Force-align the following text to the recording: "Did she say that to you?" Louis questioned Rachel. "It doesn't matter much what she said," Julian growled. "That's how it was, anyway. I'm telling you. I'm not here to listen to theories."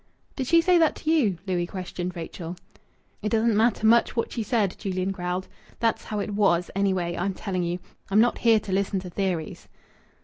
"Did 0.35 0.47
she 0.47 0.61
say 0.61 0.79
that 0.79 0.95
to 0.95 1.11
you?" 1.11 1.37
Louis 1.45 1.67
questioned 1.67 2.15
Rachel. 2.15 2.55
"It 3.21 3.29
doesn't 3.29 3.55
matter 3.55 3.85
much 3.85 4.15
what 4.15 4.31
she 4.31 4.41
said," 4.41 4.75
Julian 4.79 5.11
growled. 5.11 5.47
"That's 5.79 6.05
how 6.05 6.17
it 6.17 6.33
was, 6.33 6.71
anyway. 6.75 7.15
I'm 7.15 7.35
telling 7.35 7.61
you. 7.61 7.77
I'm 8.09 8.19
not 8.19 8.39
here 8.39 8.59
to 8.61 8.71
listen 8.71 8.99
to 9.01 9.11
theories." 9.11 9.67